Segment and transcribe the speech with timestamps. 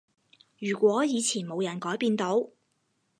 [0.57, 2.49] 如果以前冇人改變到